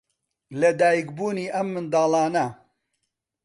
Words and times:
لەدایکبوونی 0.59 1.47
ئەم 1.55 1.67
منداڵانە 1.73 2.45